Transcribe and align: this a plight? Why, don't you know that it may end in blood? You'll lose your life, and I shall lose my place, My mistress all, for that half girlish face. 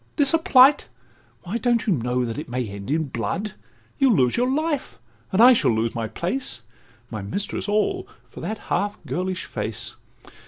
this 0.15 0.33
a 0.33 0.39
plight? 0.39 0.87
Why, 1.43 1.59
don't 1.59 1.85
you 1.85 1.93
know 1.93 2.25
that 2.25 2.39
it 2.39 2.49
may 2.49 2.67
end 2.67 2.89
in 2.89 3.03
blood? 3.09 3.53
You'll 3.99 4.15
lose 4.15 4.35
your 4.35 4.49
life, 4.49 4.97
and 5.31 5.39
I 5.39 5.53
shall 5.53 5.69
lose 5.69 5.93
my 5.93 6.07
place, 6.07 6.63
My 7.11 7.21
mistress 7.21 7.69
all, 7.69 8.07
for 8.27 8.39
that 8.39 8.57
half 8.73 8.97
girlish 9.05 9.45
face. 9.45 9.97